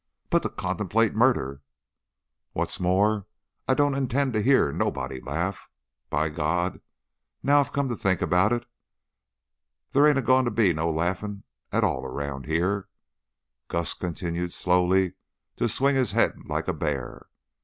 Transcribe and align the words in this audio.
"But 0.31 0.41
to 0.41 0.49
contemplate 0.49 1.13
murder" 1.13 1.61
"What's 2.53 2.79
more, 2.79 3.27
I 3.67 3.75
don't 3.75 3.93
intend 3.93 4.33
to 4.33 4.41
hear 4.41 4.71
nobody 4.73 5.21
laugh. 5.21 5.69
By 6.09 6.29
God! 6.29 6.81
Now 7.43 7.61
I 7.61 7.65
come 7.65 7.87
to 7.87 7.95
think 7.95 8.19
about 8.19 8.51
it, 8.51 8.65
there 9.91 10.07
ain't 10.07 10.17
a 10.17 10.23
goin' 10.23 10.45
to 10.45 10.49
be 10.49 10.73
no 10.73 10.89
laughing 10.89 11.43
at 11.71 11.83
all 11.83 12.03
around 12.03 12.47
here." 12.47 12.87
Gus 13.67 13.93
continued 13.93 14.53
slowly 14.53 15.13
to 15.57 15.69
swing 15.69 15.93
his 15.95 16.13
head, 16.13 16.47
like 16.47 16.67
a 16.67 16.73
bear. 16.73 17.27